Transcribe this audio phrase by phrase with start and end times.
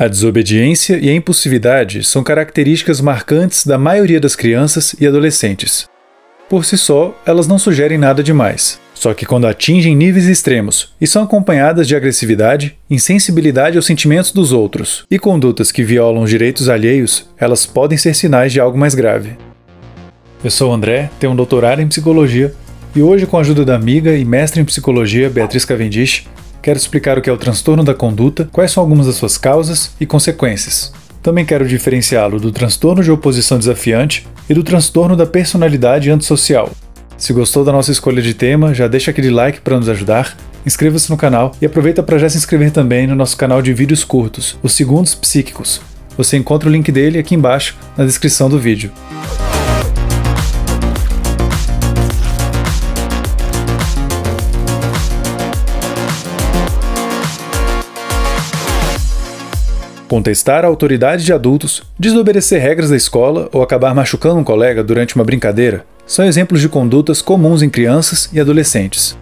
[0.00, 5.86] A desobediência e a impulsividade são características marcantes da maioria das crianças e adolescentes.
[6.48, 8.80] Por si só, elas não sugerem nada demais.
[8.94, 14.50] Só que quando atingem níveis extremos e são acompanhadas de agressividade, insensibilidade aos sentimentos dos
[14.50, 18.94] outros e condutas que violam os direitos alheios, elas podem ser sinais de algo mais
[18.94, 19.36] grave.
[20.42, 22.54] Eu sou o André, tenho um doutorado em psicologia
[22.94, 26.26] e hoje, com a ajuda da amiga e mestre em psicologia Beatriz Cavendish,
[26.62, 29.90] quero explicar o que é o transtorno da conduta, quais são algumas das suas causas
[30.00, 30.92] e consequências.
[31.20, 36.70] Também quero diferenciá-lo do transtorno de oposição desafiante e do transtorno da personalidade antissocial.
[37.16, 41.10] Se gostou da nossa escolha de tema, já deixa aquele like para nos ajudar, inscreva-se
[41.10, 44.56] no canal e aproveita para já se inscrever também no nosso canal de vídeos curtos,
[44.62, 45.80] os Segundos Psíquicos.
[46.16, 48.90] Você encontra o link dele aqui embaixo na descrição do vídeo.
[60.12, 65.16] Contestar a autoridade de adultos, desobedecer regras da escola ou acabar machucando um colega durante
[65.16, 69.16] uma brincadeira são exemplos de condutas comuns em crianças e adolescentes.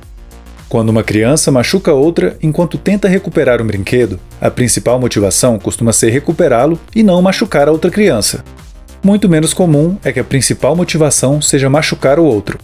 [0.69, 6.11] Quando uma criança machuca outra enquanto tenta recuperar um brinquedo, a principal motivação costuma ser
[6.11, 8.45] recuperá-lo e não machucar a outra criança.
[9.01, 12.59] Muito menos comum é que a principal motivação seja machucar o outro.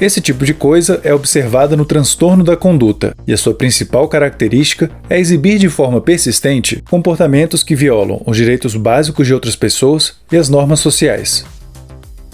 [0.00, 4.90] Esse tipo de coisa é observada no transtorno da conduta, e a sua principal característica
[5.10, 10.36] é exibir de forma persistente comportamentos que violam os direitos básicos de outras pessoas e
[10.36, 11.44] as normas sociais.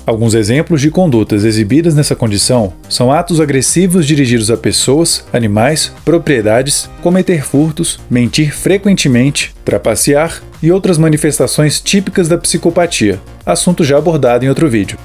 [0.06, 6.90] Alguns exemplos de condutas exibidas nessa condição são atos agressivos dirigidos a pessoas, animais, propriedades,
[7.02, 14.48] cometer furtos, mentir frequentemente, trapacear e outras manifestações típicas da psicopatia, assunto já abordado em
[14.50, 14.98] outro vídeo.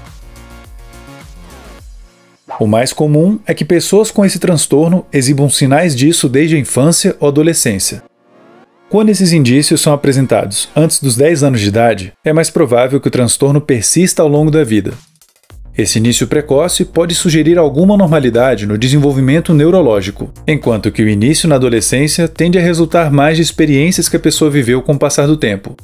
[2.60, 7.16] O mais comum é que pessoas com esse transtorno exibam sinais disso desde a infância
[7.18, 8.04] ou adolescência.
[8.90, 13.08] Quando esses indícios são apresentados antes dos 10 anos de idade, é mais provável que
[13.08, 14.92] o transtorno persista ao longo da vida.
[15.78, 21.56] Esse início precoce pode sugerir alguma normalidade no desenvolvimento neurológico, enquanto que o início na
[21.56, 25.38] adolescência tende a resultar mais de experiências que a pessoa viveu com o passar do
[25.38, 25.78] tempo.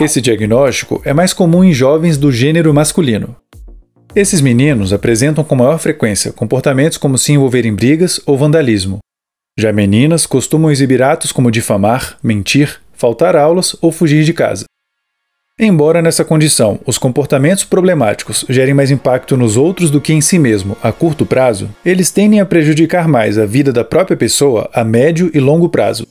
[0.00, 3.36] Esse diagnóstico é mais comum em jovens do gênero masculino,
[4.16, 8.98] esses meninos apresentam com maior frequência comportamentos como se envolver em brigas ou vandalismo.
[9.58, 14.64] Já meninas costumam exibir atos como difamar, mentir, faltar aulas ou fugir de casa.
[15.60, 20.38] Embora nessa condição os comportamentos problemáticos gerem mais impacto nos outros do que em si
[20.38, 24.82] mesmo a curto prazo, eles tendem a prejudicar mais a vida da própria pessoa a
[24.82, 26.06] médio e longo prazo.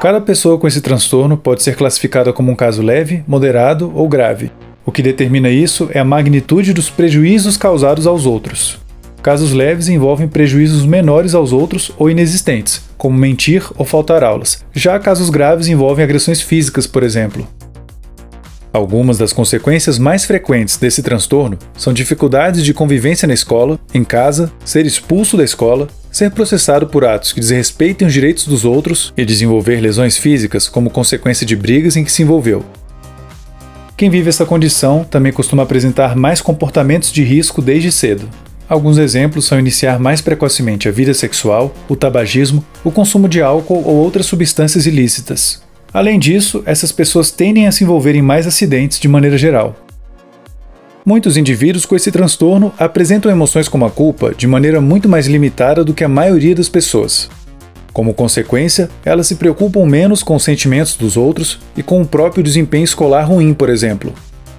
[0.00, 4.50] Cada pessoa com esse transtorno pode ser classificada como um caso leve, moderado ou grave,
[4.84, 8.78] o que determina isso é a magnitude dos prejuízos causados aos outros.
[9.22, 14.64] Casos leves envolvem prejuízos menores aos outros ou inexistentes, como mentir ou faltar aulas.
[14.72, 17.46] Já casos graves envolvem agressões físicas, por exemplo.
[18.72, 24.50] Algumas das consequências mais frequentes desse transtorno são dificuldades de convivência na escola, em casa,
[24.64, 29.24] ser expulso da escola, ser processado por atos que desrespeitem os direitos dos outros e
[29.24, 32.64] desenvolver lesões físicas como consequência de brigas em que se envolveu.
[34.00, 38.26] Quem vive essa condição também costuma apresentar mais comportamentos de risco desde cedo.
[38.66, 43.82] Alguns exemplos são iniciar mais precocemente a vida sexual, o tabagismo, o consumo de álcool
[43.84, 45.62] ou outras substâncias ilícitas.
[45.92, 49.76] Além disso, essas pessoas tendem a se envolver em mais acidentes de maneira geral.
[51.04, 55.84] Muitos indivíduos com esse transtorno apresentam emoções como a culpa de maneira muito mais limitada
[55.84, 57.28] do que a maioria das pessoas.
[57.92, 62.42] Como consequência, elas se preocupam menos com os sentimentos dos outros e com o próprio
[62.42, 64.14] desempenho escolar ruim, por exemplo.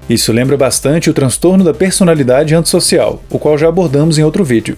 [0.10, 4.78] Isso lembra bastante o transtorno da personalidade antissocial, o qual já abordamos em outro vídeo.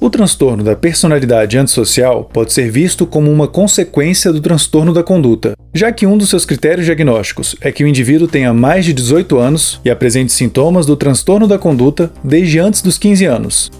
[0.00, 5.52] O transtorno da personalidade antissocial pode ser visto como uma consequência do transtorno da conduta,
[5.72, 9.38] já que um dos seus critérios diagnósticos é que o indivíduo tenha mais de 18
[9.38, 13.70] anos e apresente sintomas do transtorno da conduta desde antes dos 15 anos,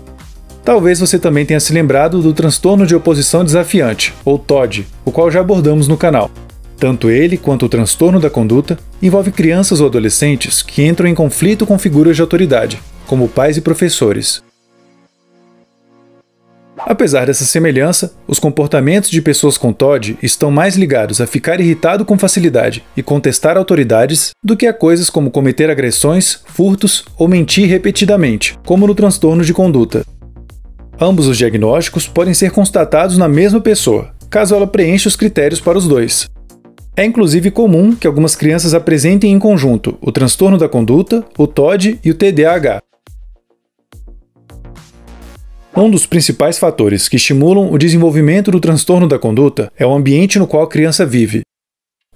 [0.64, 5.30] Talvez você também tenha se lembrado do transtorno de oposição desafiante, ou TOD, o qual
[5.30, 6.30] já abordamos no canal.
[6.78, 11.66] Tanto ele quanto o transtorno da conduta envolve crianças ou adolescentes que entram em conflito
[11.66, 14.42] com figuras de autoridade, como pais e professores.
[16.76, 22.04] Apesar dessa semelhança, os comportamentos de pessoas com TOD estão mais ligados a ficar irritado
[22.04, 27.68] com facilidade e contestar autoridades do que a coisas como cometer agressões, furtos ou mentir
[27.68, 30.04] repetidamente, como no transtorno de conduta.
[31.00, 35.78] Ambos os diagnósticos podem ser constatados na mesma pessoa, caso ela preencha os critérios para
[35.78, 36.28] os dois.
[36.94, 41.98] É inclusive comum que algumas crianças apresentem em conjunto o transtorno da conduta, o TOD
[42.04, 42.82] e o TDAH.
[45.74, 50.38] Um dos principais fatores que estimulam o desenvolvimento do transtorno da conduta é o ambiente
[50.38, 51.40] no qual a criança vive.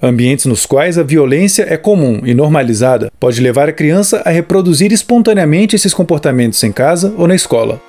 [0.00, 4.93] Ambientes nos quais a violência é comum e normalizada pode levar a criança a reproduzir
[4.93, 7.81] espontaneamente esses comportamentos em casa ou na escola.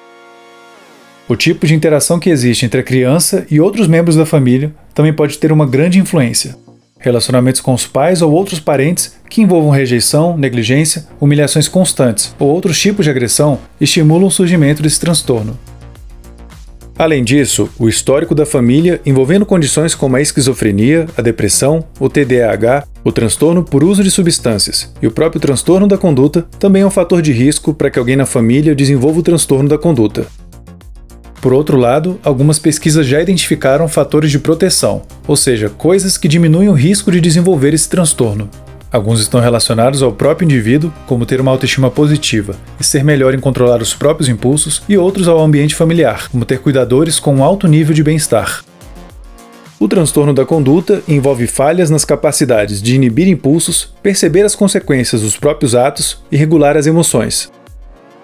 [1.29, 5.11] O tipo de interação que existe entre a criança e outros membros da família também
[5.11, 6.55] pode ter uma grande influência.
[6.99, 12.79] Relacionamentos com os pais ou outros parentes que envolvam rejeição, negligência, humilhações constantes ou outros
[12.79, 15.59] tipos de agressão estimulam o surgimento desse transtorno.
[16.97, 22.87] Além disso, o histórico da família envolvendo condições como a esquizofrenia, a depressão, o TDAH,
[23.03, 26.89] o transtorno por uso de substâncias e o próprio transtorno da conduta também é um
[26.89, 30.25] fator de risco para que alguém na família desenvolva o transtorno da conduta.
[31.47, 36.67] Por outro lado, algumas pesquisas já identificaram fatores de proteção, ou seja, coisas que diminuem
[36.67, 38.49] o risco de desenvolver esse transtorno.
[38.91, 43.39] Alguns estão relacionados ao próprio indivíduo, como ter uma autoestima positiva e ser melhor em
[43.39, 47.65] controlar os próprios impulsos, e outros ao ambiente familiar, como ter cuidadores com um alto
[47.65, 48.61] nível de bem-estar.
[49.79, 55.37] O transtorno da conduta envolve falhas nas capacidades de inibir impulsos, perceber as consequências dos
[55.37, 57.49] próprios atos e regular as emoções,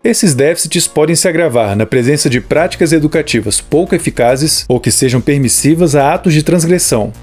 [0.04, 5.22] esses déficits podem se agravar na presença de práticas educativas pouco eficazes ou que sejam
[5.22, 7.14] permissivas a atos de transgressão.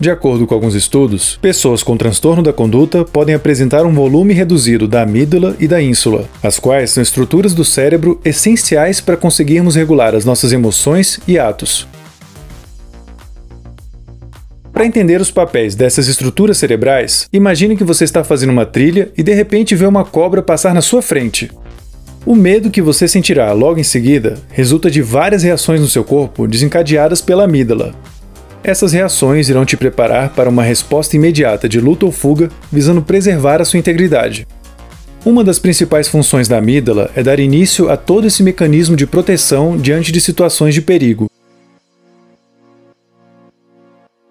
[0.00, 4.88] De acordo com alguns estudos, pessoas com transtorno da conduta podem apresentar um volume reduzido
[4.88, 10.14] da amígdala e da ínsula, as quais são estruturas do cérebro essenciais para conseguirmos regular
[10.14, 11.86] as nossas emoções e atos.
[14.72, 19.22] Para entender os papéis dessas estruturas cerebrais, imagine que você está fazendo uma trilha e
[19.22, 21.50] de repente vê uma cobra passar na sua frente.
[22.26, 26.46] O medo que você sentirá logo em seguida resulta de várias reações no seu corpo
[26.46, 27.94] desencadeadas pela amígdala.
[28.62, 33.62] Essas reações irão te preparar para uma resposta imediata de luta ou fuga, visando preservar
[33.62, 34.46] a sua integridade.
[35.24, 39.78] Uma das principais funções da amígdala é dar início a todo esse mecanismo de proteção
[39.78, 41.29] diante de situações de perigo.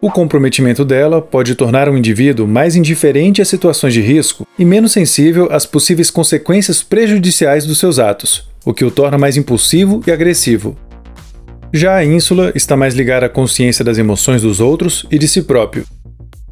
[0.02, 4.94] O comprometimento dela pode tornar um indivíduo mais indiferente às situações de risco e menos
[4.94, 10.12] sensível às possíveis consequências prejudiciais dos seus atos, o que o torna mais impulsivo e
[10.12, 10.78] agressivo.
[11.74, 15.42] Já a ínsula está mais ligada à consciência das emoções dos outros e de si
[15.42, 15.84] próprio.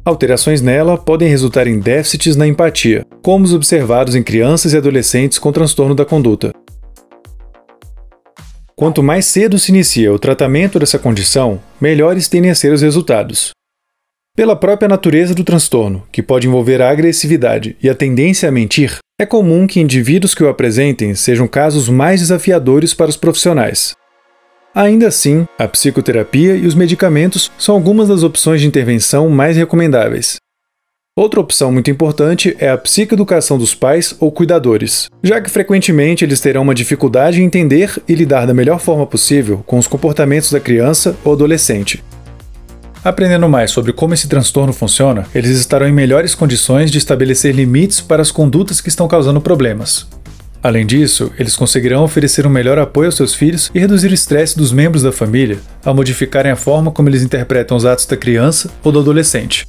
[0.04, 5.38] Alterações nela podem resultar em déficits na empatia, como os observados em crianças e adolescentes
[5.38, 6.52] com transtorno da conduta.
[8.78, 13.50] Quanto mais cedo se inicia o tratamento dessa condição, melhores tendem a ser os resultados.
[14.36, 18.98] Pela própria natureza do transtorno, que pode envolver a agressividade e a tendência a mentir,
[19.20, 23.94] é comum que indivíduos que o apresentem sejam casos mais desafiadores para os profissionais.
[24.72, 30.36] Ainda assim, a psicoterapia e os medicamentos são algumas das opções de intervenção mais recomendáveis.
[31.18, 36.40] Outra opção muito importante é a psicoeducação dos pais ou cuidadores, já que frequentemente eles
[36.40, 40.60] terão uma dificuldade em entender e lidar da melhor forma possível com os comportamentos da
[40.60, 42.04] criança ou adolescente.
[43.02, 48.00] Aprendendo mais sobre como esse transtorno funciona, eles estarão em melhores condições de estabelecer limites
[48.00, 50.06] para as condutas que estão causando problemas.
[50.62, 54.56] Além disso, eles conseguirão oferecer um melhor apoio aos seus filhos e reduzir o estresse
[54.56, 58.70] dos membros da família ao modificarem a forma como eles interpretam os atos da criança
[58.84, 59.66] ou do adolescente.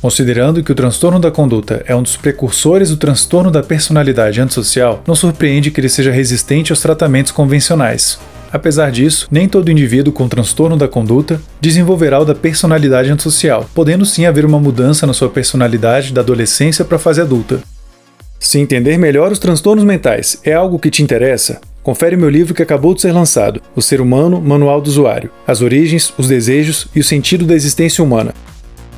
[0.00, 5.02] Considerando que o transtorno da conduta é um dos precursores do transtorno da personalidade antissocial,
[5.06, 8.18] não surpreende que ele seja resistente aos tratamentos convencionais.
[8.52, 14.06] Apesar disso, nem todo indivíduo com transtorno da conduta desenvolverá o da personalidade antissocial, podendo
[14.06, 17.60] sim haver uma mudança na sua personalidade da adolescência para a fase adulta.
[18.38, 22.62] Se entender melhor os transtornos mentais é algo que te interessa, confere meu livro que
[22.62, 27.00] acabou de ser lançado, O Ser Humano Manual do Usuário: As Origens, os Desejos e
[27.00, 28.32] o Sentido da Existência Humana,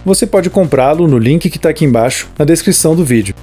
[0.04, 3.34] você pode comprá-lo no link que está aqui embaixo na descrição do vídeo.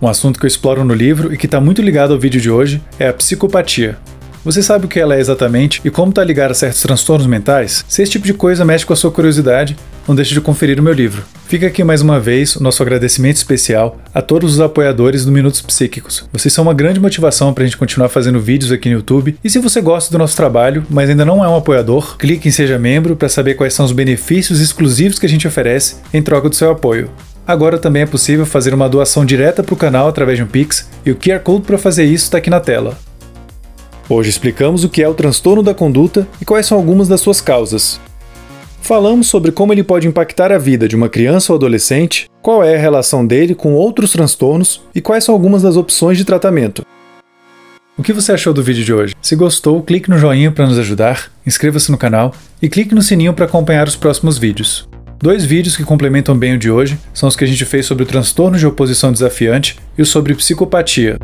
[0.00, 2.50] Um assunto que eu exploro no livro e que está muito ligado ao vídeo de
[2.50, 3.98] hoje é a psicopatia.
[4.44, 7.84] Você sabe o que ela é exatamente e como está ligada a certos transtornos mentais?
[7.86, 9.76] Se esse tipo de coisa mexe com a sua curiosidade,
[10.08, 11.22] não deixe de conferir o meu livro.
[11.50, 15.60] Fica aqui mais uma vez o nosso agradecimento especial a todos os apoiadores do Minutos
[15.60, 16.24] Psíquicos.
[16.32, 19.36] Vocês são uma grande motivação para a gente continuar fazendo vídeos aqui no YouTube.
[19.42, 22.52] E se você gosta do nosso trabalho, mas ainda não é um apoiador, clique em
[22.52, 26.48] Seja Membro para saber quais são os benefícios exclusivos que a gente oferece em troca
[26.48, 27.10] do seu apoio.
[27.44, 30.88] Agora também é possível fazer uma doação direta para o canal através de um Pix,
[31.04, 32.96] e o QR Code para fazer isso está aqui na tela.
[34.08, 37.40] Hoje explicamos o que é o transtorno da conduta e quais são algumas das suas
[37.40, 37.98] causas.
[38.80, 42.74] Falamos sobre como ele pode impactar a vida de uma criança ou adolescente, qual é
[42.74, 46.84] a relação dele com outros transtornos e quais são algumas das opções de tratamento.
[47.96, 49.14] O que você achou do vídeo de hoje?
[49.20, 53.34] Se gostou, clique no joinha para nos ajudar, inscreva-se no canal e clique no sininho
[53.34, 54.88] para acompanhar os próximos vídeos.
[55.18, 58.04] Dois vídeos que complementam bem o de hoje são os que a gente fez sobre
[58.04, 61.18] o transtorno de oposição desafiante e o sobre psicopatia.